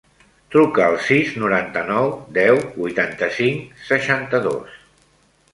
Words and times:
Truca 0.53 0.83
al 0.85 0.95
sis, 1.07 1.35
noranta-nou, 1.43 2.09
deu, 2.39 2.63
vuitanta-cinc, 2.79 3.79
seixanta-dos. 3.91 4.85